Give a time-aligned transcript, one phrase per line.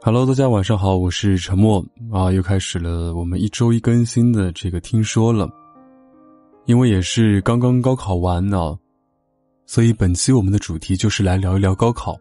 [0.00, 5.50] Hello，大家晚上好，我是沉默啊，又开始了我们一周一更新的这个听说了。
[6.66, 8.78] 因为也是刚刚高考完呢，
[9.66, 12.16] 所以本期我们的主题就是来聊一聊高考。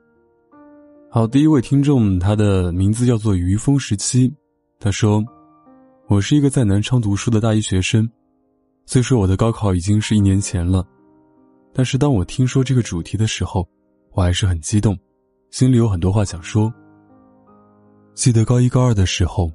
[1.11, 4.33] 好，第一位听众，他的名字叫做于峰十七，
[4.79, 5.23] 他说
[6.09, 8.09] ：“我是一个在南昌读书的大一学生，
[8.87, 10.83] 虽说我的高考已经是一年前了，
[11.73, 13.65] 但是当我听说这个主题的时候，
[14.13, 14.97] 我还是很激动，
[15.51, 16.73] 心里有很多话想说。”
[18.17, 19.51] 记得高一高二的时候，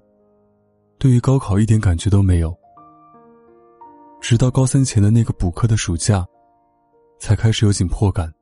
[0.97, 2.57] 对于高考一点感觉都没有。
[4.21, 6.25] 直到高三前的那个补课的暑假，
[7.19, 8.33] 才开始有紧迫感。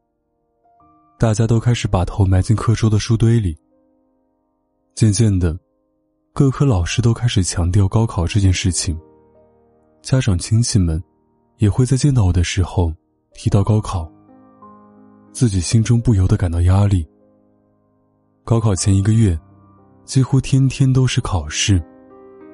[1.19, 3.57] 大家都开始把头埋进课桌的书堆里。
[4.95, 5.59] 渐渐的，
[6.35, 9.01] 各科老师都开始强调高考这件事情。
[10.03, 11.03] 家长亲戚们，
[11.57, 12.93] 也会在见到我的时候
[13.33, 14.07] 提到高考。
[15.33, 17.09] 自己心中不由得感到压力。
[18.45, 19.39] 高考前一个月。
[20.11, 21.81] 几乎天天都是考试，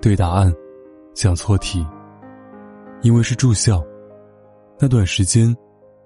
[0.02, 0.54] 对答案，
[1.14, 1.82] 讲错题。
[3.00, 3.82] 因为是住校，
[4.78, 5.56] 那段时间，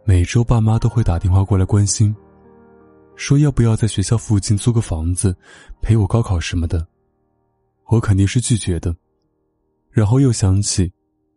[0.05, 2.14] 每周爸妈都会打电话过来关心，
[3.16, 5.36] 说要不要在学校附近租个房子，
[5.83, 6.86] 陪我高考什么的。
[7.89, 8.94] 我肯定是拒绝的。
[9.91, 10.92] 然后又想起，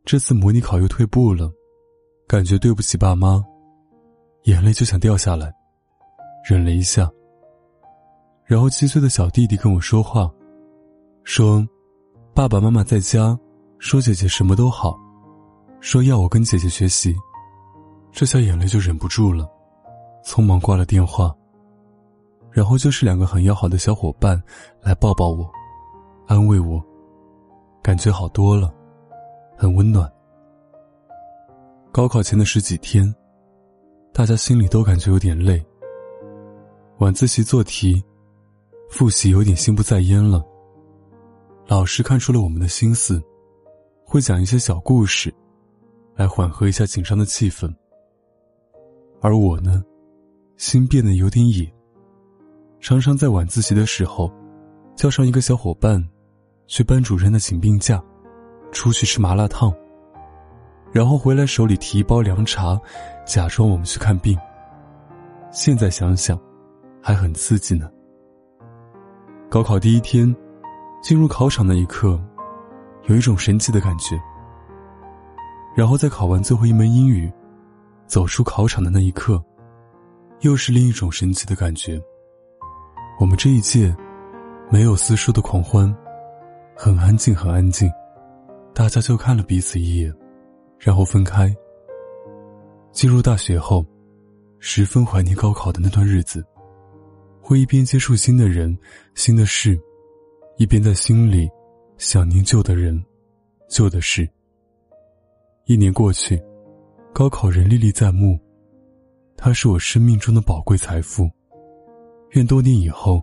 [0.06, 1.52] 这次模拟考又退步了，
[2.28, 3.44] 感觉对不起爸妈，
[4.44, 5.52] 眼泪就想掉下来，
[6.48, 7.12] 忍了一下。
[8.54, 10.32] 然后七岁的小弟弟跟我说话，
[11.24, 11.68] 说
[12.36, 13.36] ：“爸爸妈妈在家，
[13.80, 14.96] 说姐姐什么都好，
[15.80, 17.16] 说要我跟姐姐学习。”
[18.14, 19.50] 这下眼泪就忍不住了，
[20.24, 21.36] 匆忙挂了电话。
[22.52, 24.40] 然后就是两个很要好的小伙伴
[24.84, 25.50] 来抱抱我，
[26.28, 26.80] 安慰我，
[27.82, 28.72] 感觉好多了，
[29.58, 30.08] 很温暖。
[31.92, 33.12] 高考前的十几天，
[34.14, 35.60] 大家心里都感觉有点累。
[37.00, 38.00] 晚自习做题。
[38.94, 40.46] 复习有点心不在焉了。
[41.66, 43.20] 老师看出了我们的心思，
[44.06, 45.34] 会讲一些小故事，
[46.16, 47.74] 来缓和一下紧张的气氛。
[49.20, 49.84] 而我呢，
[50.58, 51.68] 心变得有点野，
[52.80, 54.32] 常常在晚自习的时候，
[54.96, 56.08] 叫上一个小伙伴，
[56.68, 58.00] 去班主任的请病假，
[58.72, 59.74] 出去吃麻辣烫，
[60.92, 62.80] 然后回来手里提一包凉茶，
[63.26, 64.38] 假装我们去看病。
[65.52, 66.40] 现在想想，
[67.02, 67.90] 还很刺激呢。
[69.54, 70.36] 高考第一天，
[71.04, 72.20] 进入考场那一刻，
[73.04, 74.20] 有一种神奇的感觉。
[75.76, 77.32] 然后在考完最后一门英语，
[78.08, 79.40] 走出考场的那一刻，
[80.40, 82.02] 又是另一种神奇的感觉。
[83.20, 83.96] 我们这一届，
[84.72, 85.96] 没有私书的狂欢，
[86.76, 87.88] 很安静，很安静，
[88.74, 90.12] 大家就看了彼此一眼，
[90.80, 91.56] 然后分开。
[92.92, 93.86] 进入大学后，
[94.58, 96.44] 十分怀念高考的那段日子。
[97.46, 98.76] 会一边接触新的人、
[99.16, 99.78] 新的事，
[100.58, 101.50] 一边在心里
[101.98, 103.04] 想念旧的人、
[103.70, 104.26] 旧的事。
[105.66, 106.42] 一年过去，
[107.14, 108.40] 高考仍历历在目，
[109.36, 111.30] 它是我生命中的宝贵财富。
[112.32, 113.22] 愿多年以后，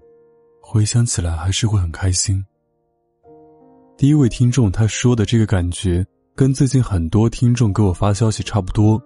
[0.60, 2.44] 回想起来还是会很开心。
[3.97, 9.03] 第一位听众他说的这个感觉，跟最近很多听众给我发消息差不多，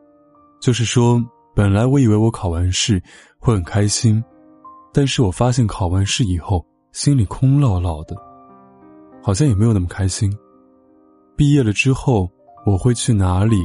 [0.61, 1.25] 就是说，
[1.55, 3.01] 本来我以为我考完试
[3.39, 4.23] 会很开心。
[4.95, 8.17] 但是我发现考完试以后，心里空落落的，
[9.21, 10.33] 好像也没有那么开心。
[11.37, 12.31] 毕业了之后，
[12.65, 13.57] 我会去哪里？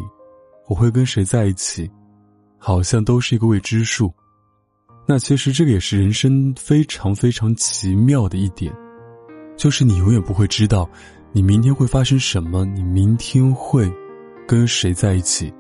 [0.68, 1.88] 我会跟谁在一起？
[2.58, 4.12] 好像都是一个未知数。
[5.06, 8.76] 那其实这个也是人生非常非常奇妙的一点，
[9.56, 10.90] 就是你永远不会知道，
[11.32, 13.88] 你明天会发生什么，你明天会
[14.48, 15.54] 跟谁在一起，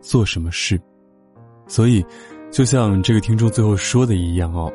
[0.00, 0.80] 做什么事。
[1.66, 2.06] 所以，
[2.52, 4.72] 就像这个听众最后说的一样哦。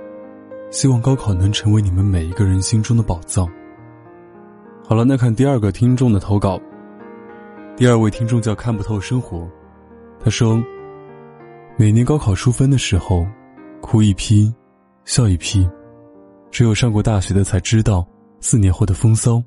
[0.72, 3.46] 希望高考能成为你们每一个人心中的宝藏。
[4.88, 6.60] 好了，那看第二个听众的投稿。
[7.76, 9.46] 第二位听众叫看不透生活，
[10.18, 10.64] 他说
[11.76, 13.28] ：“每年高考出分的时候，
[13.82, 14.54] 哭一批，
[15.04, 15.70] 笑一批，
[16.52, 18.08] 只有上过大学的才知道
[18.40, 19.44] 四年后的风骚，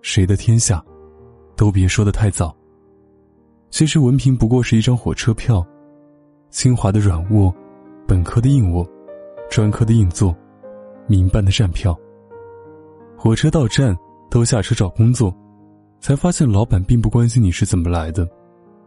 [0.00, 0.82] 谁的天下，
[1.56, 2.56] 都别说的太早。
[3.68, 5.66] 其实文凭不过是一张火车票，
[6.48, 7.54] 清华的软卧，
[8.06, 8.86] 本科的硬卧，
[9.50, 10.34] 专科的硬座。”
[11.06, 11.98] 民办的站票，
[13.16, 13.96] 火车到站
[14.30, 15.34] 都下车找工作，
[16.00, 18.28] 才发现老板并不关心你是怎么来的，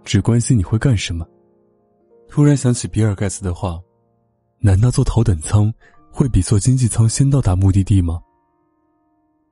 [0.04, 1.26] 只关心你会干什么。
[2.28, 3.80] 突然想起比尔盖茨的话
[4.60, 5.74] ：“难道坐头等舱
[6.12, 8.20] 会比坐经济舱先到达目的地吗？”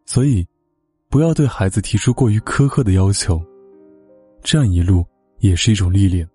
[0.06, 0.46] 所以，
[1.10, 3.42] 不要对孩子提出过于苛刻的要求，
[4.44, 5.06] 这样一路
[5.40, 6.28] 也是一种历练。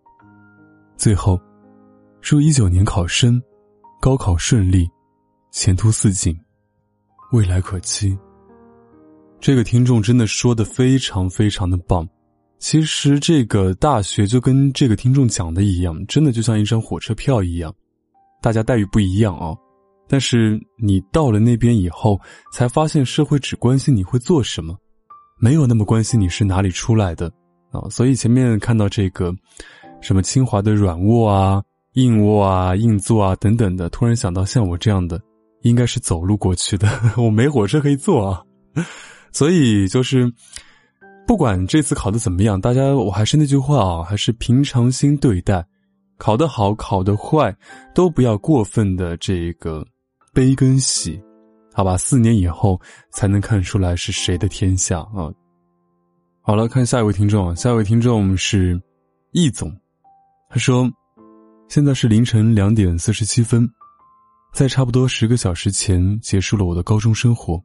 [0.96, 1.38] 最后，
[2.20, 3.40] 祝一九年考生
[4.00, 4.88] 高考顺利。
[5.50, 6.38] 前途似锦，
[7.32, 8.16] 未来可期。
[9.40, 12.08] 这个听众真的说的非常非常的棒。
[12.58, 17.74] 其实这个大学就跟这个听众讲的一样，真的就像一张火车票一样，
[18.40, 19.56] 大家待遇不一样啊。
[20.06, 22.20] 但是你到了那边以后，
[22.52, 24.76] 才发现社会只关心你会做什么，
[25.40, 27.32] 没有那么关心你是哪里出来的
[27.72, 27.88] 啊。
[27.90, 29.34] 所以前面看到这个，
[30.00, 31.62] 什么清华的软卧啊、
[31.94, 35.20] 硬卧啊、硬座啊等等的，突然想到像我这样的，
[35.62, 38.42] 应该是走路过去的， 我没火车可以坐啊。
[39.32, 40.32] 所以就是，
[41.26, 45.64] 不管这次考的怎么样，大家我还是那句话啊，还是平常心对待，
[46.18, 47.54] 考得好，考得坏，
[47.94, 49.86] 都不要过分的这个
[50.32, 51.20] 悲跟喜，
[51.72, 51.96] 好吧？
[51.96, 52.80] 四年以后
[53.12, 55.30] 才能看出来是谁的天下啊！
[56.42, 58.80] 好了，看下一位听众，下一位听众是
[59.32, 59.70] 易总，
[60.48, 60.90] 他说，
[61.68, 63.68] 现在是凌晨两点四十七分，
[64.52, 67.62] 在差不多十个小时前结束了我的高中生活。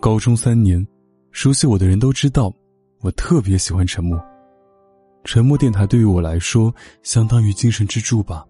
[0.00, 0.86] 高中三年，
[1.30, 2.52] 熟悉我的人都知道，
[3.00, 4.22] 我特别喜欢沉默。
[5.24, 8.44] 沉默电台对于我来说，相当于精神支柱吧。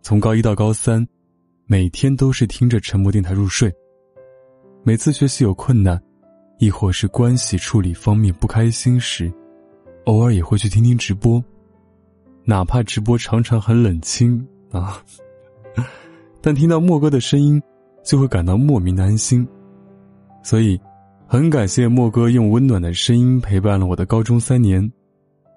[0.00, 1.06] 从高一到高三，
[1.66, 3.70] 每天都是听着沉默电台入睡。
[4.82, 6.00] 每次学习有困难，
[6.58, 9.30] 亦或是关系处理方面不开心时，
[10.06, 11.44] 偶尔也会去听听直播，
[12.44, 15.04] 哪怕直播常常很冷清啊，
[16.40, 17.60] 但听到莫哥的声音，
[18.04, 19.46] 就会感到莫名的安心。
[20.42, 20.80] 所以，
[21.26, 24.90] 很感谢莫哥用温暖的声音陪伴了我的高中三年，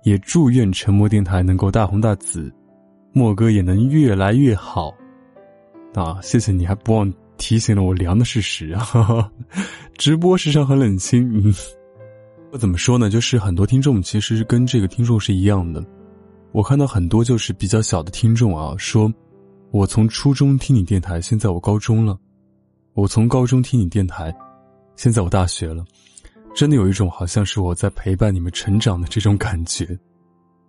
[0.03, 2.53] 也祝愿沉默电台能够大红大紫，
[3.13, 4.93] 莫哥也能越来越好。
[5.93, 9.31] 啊，谢谢你还不忘提醒了我凉的事实啊！
[9.95, 11.53] 直播时常很冷清，嗯，
[12.57, 13.09] 怎么说呢？
[13.09, 15.85] 就是很多听众其实跟这个听众是一样的，
[16.51, 19.11] 我看到很多就是比较小的听众啊，说，
[19.73, 22.15] 我从初中听你电台，现在我高中了，
[22.93, 24.31] 我从高中听你电台。
[24.95, 25.83] 现在我大学了，
[26.53, 29.97] 真的有一种好像是我在陪伴你们成长的这种感觉。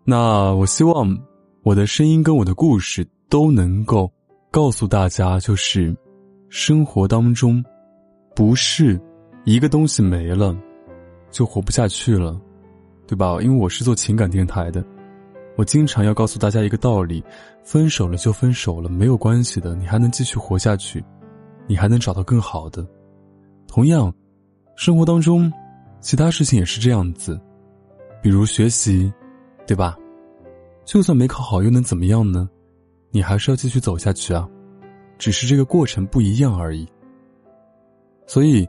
[0.04, 1.14] 那我希望
[1.62, 4.10] 我的声音跟我的故事都能够
[4.50, 5.94] 告诉大家，就是
[6.48, 7.62] 生活当中
[8.34, 8.98] 不是
[9.44, 10.56] 一个东西没了
[11.30, 12.40] 就活不下去了，
[13.06, 13.36] 对吧？
[13.42, 14.82] 因为我是做情感电台的，
[15.56, 17.22] 我经常要告诉大家一个道理：
[17.62, 21.04] 分手了就分手了，没有关系的，你还能继续活下去，
[21.66, 22.86] 你还能找到更好的。
[23.68, 24.12] 同样，
[24.76, 25.52] 生活当中，
[26.00, 27.40] 其他事情也是这样子，
[28.20, 29.12] 比如学习，
[29.66, 29.96] 对吧？
[30.84, 32.48] 就算没考好，又能怎么样呢？
[33.10, 34.48] 你还是要继续走下去啊，
[35.18, 36.86] 只是这个过程不一样而已。
[38.26, 38.68] 所以，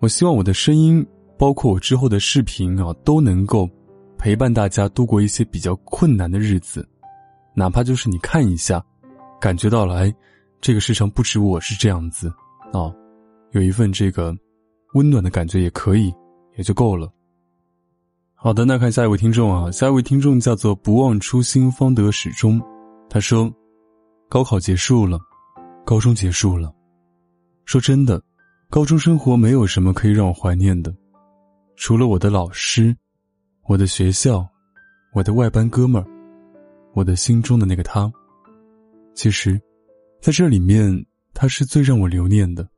[0.00, 1.04] 我希望我的声音，
[1.38, 3.68] 包括我之后的视频啊，都能够
[4.26, 6.84] 陪伴大家度过一些比较困难的日子，
[7.54, 8.84] 哪怕就是你看一下，
[9.40, 10.12] 感觉到来，
[10.60, 12.26] 这个世上不止我是这样子
[12.72, 12.90] 啊，
[13.52, 14.36] 有一份这个。
[14.94, 16.12] 温暖的感觉也可以，
[16.56, 17.08] 也就够了。
[18.34, 22.60] 好的，那看下一位听众啊，下一位听众叫做“不忘初心方得始终”。
[23.08, 23.48] 他说
[24.28, 25.20] ：“高考结束了，
[25.84, 26.74] 高中结束了。
[27.64, 28.20] 说真的，
[28.70, 30.92] 高中生活没有什么可以让我怀念的，
[31.76, 32.96] 除了我的老师、
[33.68, 34.46] 我的学校、
[35.12, 36.06] 我的外班哥们儿、
[36.92, 38.10] 我的心中的那个他。
[39.12, 39.60] 其实，
[40.20, 41.04] 在这里面，
[41.34, 42.68] 他是最让我留念的。”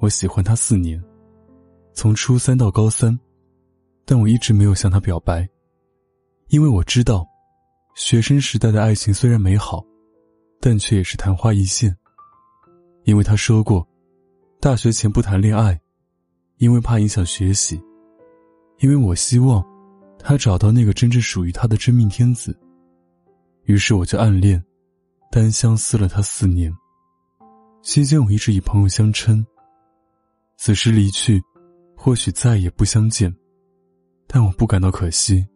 [0.00, 1.02] 我喜欢他四年，
[1.92, 3.18] 从初三到高三，
[4.06, 5.46] 但我一直没有向他表白，
[6.48, 7.26] 因为我知道，
[7.94, 9.84] 学生时代的爱情虽然美好，
[10.60, 11.94] 但却也是昙花一现。
[13.04, 13.86] 因为他说过，
[14.60, 15.78] 大学前不谈恋爱，
[16.56, 17.80] 因为怕影响学习，
[18.78, 19.62] 因为我希望
[20.26, 22.58] 他找到那个真正属于他的真命天子。
[23.64, 24.62] 于是我就暗恋，
[25.30, 26.74] 单相思了他四年，
[27.82, 29.44] 期间我一直以朋友相称。
[30.56, 31.42] 此时离去，
[31.94, 33.34] 或许再也不相见，
[34.26, 35.46] 但我不感到可惜。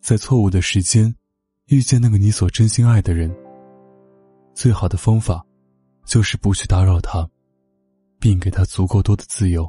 [0.00, 1.12] 在错误的时间，
[1.66, 3.34] 遇见那个你所真心爱的人，
[4.54, 5.44] 最好的方法，
[6.04, 7.28] 就是不去打扰他，
[8.20, 9.68] 并给他足够多的自由。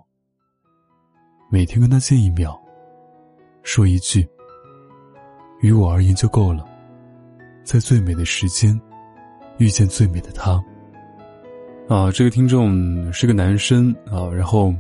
[1.50, 2.59] 每天跟他见一秒，
[3.63, 4.28] 说一句，
[5.62, 6.66] 于我而言就够了。
[7.63, 8.80] 在最美的时间，
[9.58, 10.62] 遇见最美的他。
[11.88, 14.74] 啊，这个听众是个男生啊，然后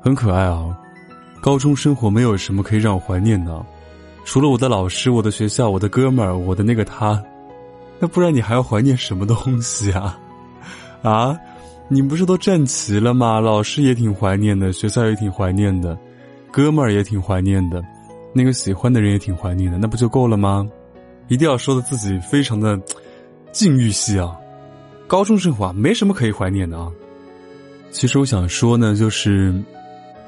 [0.00, 0.76] 很可爱啊。
[1.40, 3.64] 高中生活没有什么可以让我怀念的，
[4.24, 7.22] 除了我的老师、我的学校、我的哥们儿、我的那个他，
[7.98, 10.18] 那不然你还要怀念什么东西啊？
[11.02, 11.38] 啊，
[11.88, 13.40] 你不是都站齐了吗？
[13.40, 15.98] 老师也挺怀念的，学校也挺怀念的，
[16.52, 17.82] 哥们儿也挺怀念的，
[18.32, 20.68] 那个喜欢的人也挺怀念的，那不就够了吗？
[21.28, 22.80] 一定要说的自己非常的
[23.52, 24.36] 禁欲系啊。
[25.06, 26.90] 高中生活啊，没什么可以怀念的啊。
[27.90, 29.52] 其实我想说呢，就是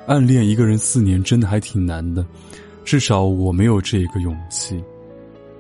[0.06, 2.26] 暗恋一个人四年真的还挺难的，
[2.85, 4.82] 至少我没有这个勇气。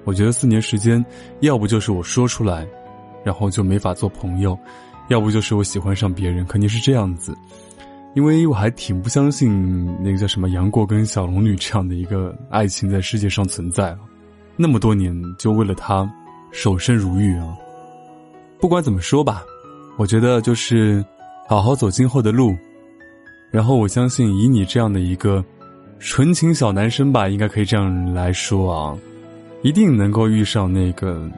[0.04, 1.04] 我觉得四年时间，
[1.40, 2.66] 要不就是我说出来，
[3.24, 4.58] 然后就没法做朋友，
[5.08, 7.32] 要不就是我喜欢上别人，肯定是这样子。
[8.14, 13.98] 因为我还挺不相信那个叫什么杨过跟小龙女这样的一个爱情在世界上存在啊，
[14.56, 16.10] 那么多年就为了他
[16.50, 17.56] 守身如玉啊。
[18.60, 19.42] 不管怎么说吧，
[19.96, 21.04] 我觉得就是
[21.48, 22.54] 好好走今后的路，
[23.50, 25.42] 然后我相信以你这样的一个
[25.98, 28.98] 纯情小男生吧，应该可以这样来说啊。
[29.62, 31.30] 一定能够遇上那个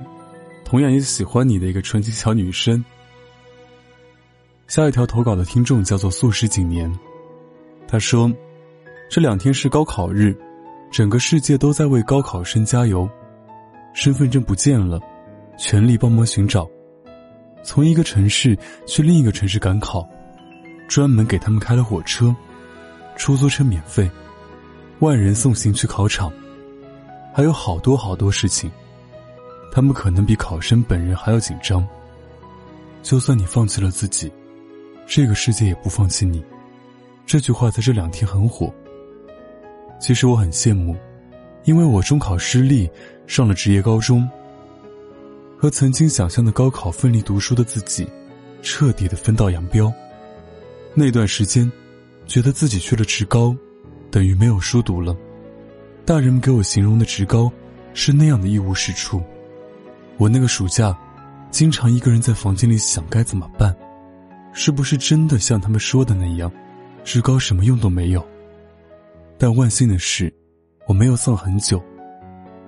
[0.64, 2.84] 同样也喜欢你的一个纯情小女生。
[4.66, 6.90] 下一条投稿的听众叫做素食景年，
[7.87, 8.33] 他说
[9.11, 10.37] ：“这两天是高考日，
[10.90, 13.09] 整个世界都在为高考生加油。
[13.92, 14.99] 身份证不见了，
[15.59, 16.68] 全力帮忙寻找。
[17.62, 20.09] 从一个城市去另一个城市赶考，
[20.88, 22.35] 专门给他们开了火车，
[23.16, 24.11] 出租车免费，
[24.99, 26.33] 万人送行去考场。”
[27.33, 28.71] 还有好多好多事情，
[29.71, 31.87] 他们可能比考生本人还要紧张。
[33.02, 34.33] 就算你放弃了自己，
[35.06, 36.42] 这个世界也不放弃你。
[37.26, 38.73] 这句话在这两天很火。
[40.00, 40.96] 其实我很羡慕，
[41.64, 42.90] 因为我中考失利，
[43.26, 44.28] 上了职业高中，
[45.56, 48.06] 和曾经想象的高考奋力读书的自己，
[48.61, 49.92] 彻底的分道扬镳。
[50.92, 51.70] 那段时间，
[52.26, 53.56] 觉得自己去了职高，
[54.11, 55.16] 等于没有书读了。
[56.04, 57.50] 大人们给我形容的职高，
[57.94, 59.23] 是那样的一无是处。
[60.18, 60.96] 我那个暑假，
[61.50, 63.75] 经常一个人在房间里想该怎么办，
[64.54, 66.50] 是不是真的像他们说的那样，
[67.02, 68.25] 职高什么用都没有？
[69.37, 70.32] 但万幸的是，
[70.87, 71.82] 我没有丧很久，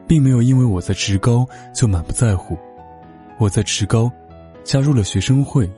[0.07, 2.59] 并没有因为我在职高就满不在乎。
[3.38, 4.11] 我在职高，
[4.64, 5.71] 加入了学生会，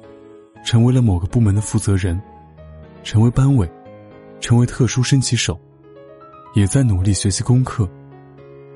[0.64, 2.18] 成为了某个部门的负责人，
[3.04, 3.70] 成为班委，
[4.40, 5.60] 成为特殊升旗手。
[6.54, 7.86] 也在努力学习功课，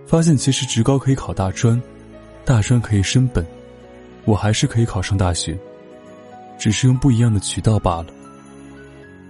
[0.06, 1.80] 发现其实职高可以考大专，
[2.44, 3.44] 大专可以升本，
[4.26, 5.58] 我还是可以考上大学，
[6.62, 8.14] 只是用不一样的渠道罢了。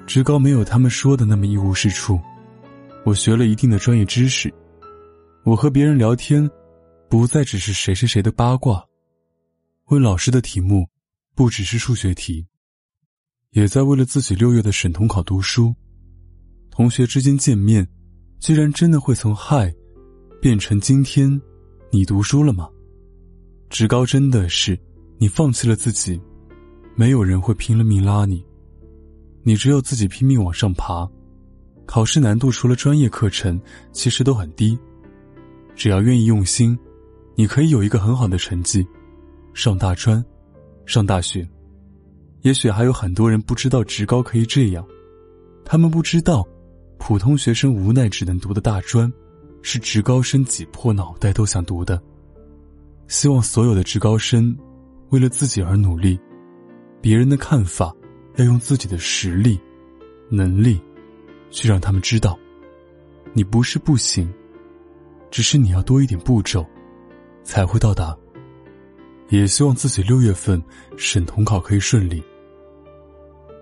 [0.06, 2.20] 职高没有他们说的那么一无是处，
[3.06, 4.52] 我学了一定的专业知识，
[5.42, 6.46] 我和别人聊天，
[7.08, 8.84] 不再只是谁谁谁的八卦，
[9.86, 10.86] 问老师的题目，
[11.34, 12.46] 不只是数学题，
[13.52, 15.74] 也在为了自己六月的省统考读书，
[16.70, 17.88] 同学之间见面。
[18.40, 19.74] 居然真的会从嗨，
[20.38, 21.40] 变成今天，
[21.90, 22.68] 你读书了吗？
[23.70, 24.78] 职高真的是，
[25.16, 26.20] 你放弃了自己，
[26.94, 28.44] 没有人会拼了命拉你，
[29.42, 31.08] 你只有自己拼命往上爬。
[31.86, 33.60] 考试难度除了专业课程，
[33.92, 34.78] 其实都很低。
[35.74, 36.78] 只要愿意用心，
[37.34, 38.86] 你可以有一个很好的成绩，
[39.54, 40.24] 上大专，
[40.86, 41.48] 上大学。
[42.42, 44.86] 也许还有很多人不知道职高可以这样，
[45.64, 46.46] 他们不知道。
[46.98, 49.12] 普通学生无奈只能读的大专，
[49.60, 52.00] 是职高生挤破脑袋都想读的。
[53.08, 54.56] 希望所有的职高生，
[55.10, 56.16] 为了自己而努力，
[57.02, 57.92] 别人的看法
[58.36, 59.60] 要用自己的实力、
[60.30, 60.80] 能力，
[61.50, 62.38] 去让他们知道，
[63.32, 64.32] 你不是不行，
[65.28, 66.64] 只是你要多一点步骤，
[67.42, 68.16] 才会到达。
[69.30, 70.62] 也希望自己六月份
[70.96, 72.22] 省统考可以顺利。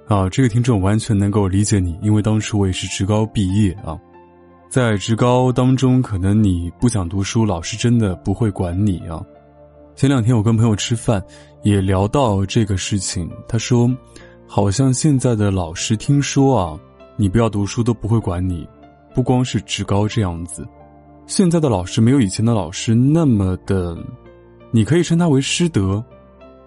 [0.06, 3.98] 啊，这个听众完全能够理解你，因为当时我也是职高毕业啊，
[4.68, 9.24] 在职高当中，可能你不想读书，老师真的不会管你啊。
[10.00, 11.22] 前两天我跟朋友吃饭，
[11.62, 13.86] 也聊到这个事情，他说，
[14.46, 16.80] 好像现在的老师听说啊，
[17.16, 18.66] 你不要读书都不会管你，
[19.14, 20.66] 不光是职高这样子，
[21.26, 23.94] 现在的老师没有以前的老师那么的，
[24.70, 26.02] 你可以称他为师德，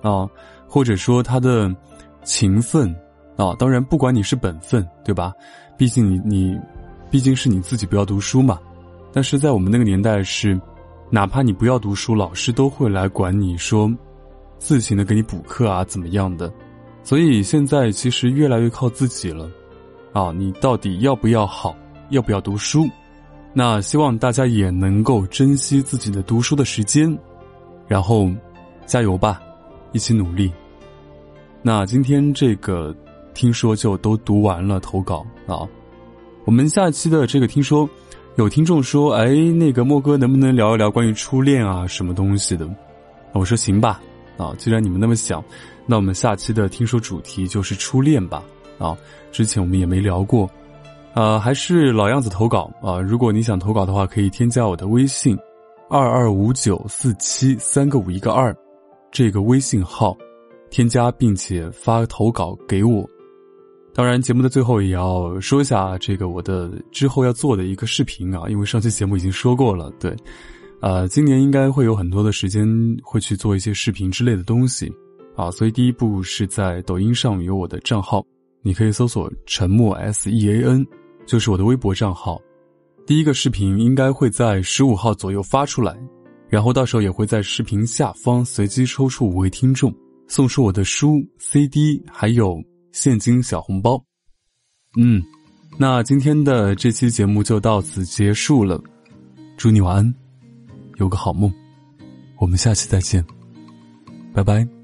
[0.03, 0.29] 啊，
[0.67, 1.75] 或者说他的
[2.23, 2.95] 勤奋。
[3.35, 5.33] 啊，当然，不管你是本分，对吧？
[5.75, 6.55] 毕竟你你，
[7.09, 8.59] 毕竟是你自己不要读书嘛。
[9.11, 10.53] 但是在我们那个年代是，
[11.13, 13.87] 哪怕你不要读书，老师都会来管你说，
[14.57, 16.51] 自行的给你补课啊，怎么样的。
[17.03, 19.47] 所以现在其实越来越靠自己了。
[20.11, 21.77] 啊，你到底要不要好，
[22.09, 22.89] 要不要读书？
[23.53, 27.15] 那希望大家也能够珍惜自己的读书的时间，
[27.87, 28.27] 然后
[28.87, 29.39] 加油吧，
[29.91, 30.51] 一起努力。
[31.61, 32.91] 那今天这个。
[33.35, 35.67] 听说就都读完了投稿啊，
[36.45, 37.89] 我们下期的这个听说，
[38.35, 42.67] 有听众说，哎，那个莫哥能不能聊一聊关于初恋啊什么东西的？
[43.31, 44.01] 我说行吧，
[44.37, 45.43] 啊，既然你们那么想，
[45.85, 48.43] 那我们下期的听说主题就是初恋吧，
[48.79, 48.97] 啊，
[49.31, 50.49] 之前我们也没聊过，
[51.13, 55.37] 啊，还是老样子投稿啊，如果你想投稿的话，可以添加我的微信，
[55.87, 58.55] 二二五九四七三个五一个二，
[59.11, 60.17] 这个微信号，
[60.71, 63.07] 添加并且发投稿给我。
[63.95, 69.91] 当然，节目的最后也要说一下这个我的之后要做的一个视频啊，因为上期节目已经说过了。
[69.99, 70.15] 对，
[70.81, 72.67] 呃，今年应该会有很多的时间
[73.03, 74.91] 会去做一些视频之类的东西
[75.35, 78.25] 啊，所以第一步是在抖音上有我的账号，
[78.63, 80.87] 你可以搜索“沉默 S E A N”，
[81.27, 82.41] 就是我的微博账号。
[83.05, 85.95] 第一个视频应该会在十五号左右发出来，
[86.49, 89.93] 然后到时候也会在视频下方随机抽出五位听众，
[90.27, 92.59] 送出我的书、CD 还有。
[92.93, 94.01] 现金小红包，
[94.97, 95.21] 嗯，
[95.77, 98.81] 那今天的这期节目就到此结束了，
[99.57, 100.15] 祝你晚安，
[100.97, 101.51] 有个好梦，
[102.37, 103.25] 我们下期再见，
[104.31, 104.82] 拜拜。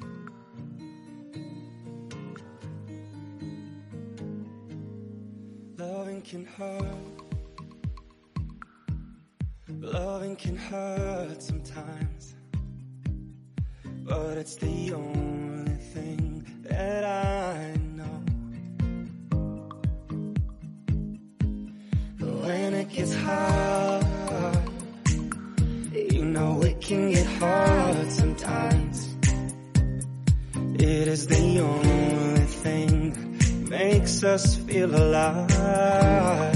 [31.10, 36.56] Is the only thing that makes us feel alive.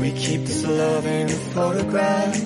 [0.00, 2.36] We keep this love in a photograph.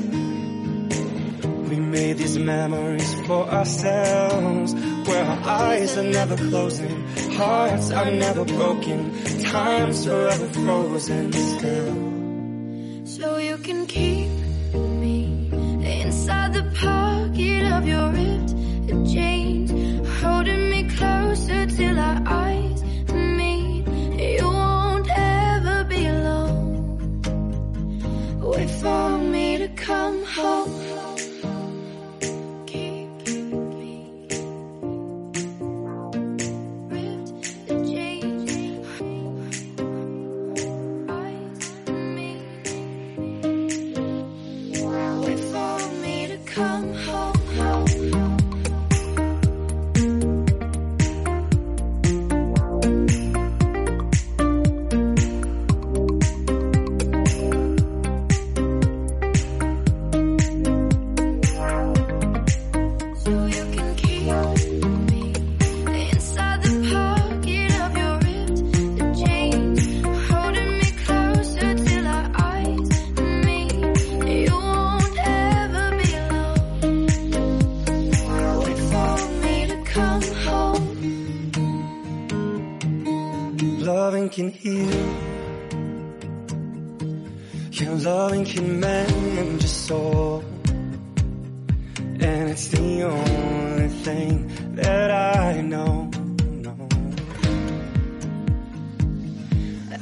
[1.69, 4.73] We made these memories for ourselves
[5.09, 11.95] where our eyes are never closing, hearts are never broken, time's forever frozen still.
[13.05, 14.36] So you can keep
[16.27, 19.71] inside the pocket of your ripped jeans,
[20.21, 22.76] holding me closer till our eyes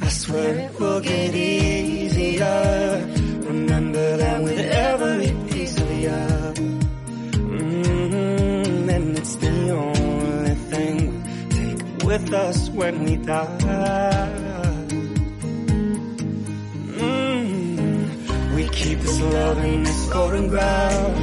[0.05, 3.07] I swear it will get easier.
[3.41, 6.23] Remember that with every piece of you.
[7.57, 14.75] Mm-hmm, and it's the only thing we take with us when we die.
[18.55, 21.17] We keep this love in this photograph.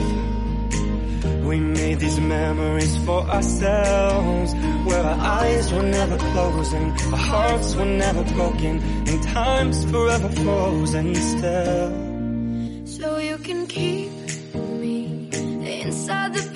[1.44, 7.84] We made these memories for ourselves, where our eyes were never closing, our hearts were
[7.84, 11.92] never broken, and time's forever frozen still.
[12.86, 14.10] So you can keep
[14.54, 15.28] me
[15.82, 16.51] inside the